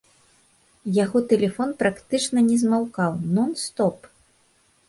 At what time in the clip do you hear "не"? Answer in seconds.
2.49-2.57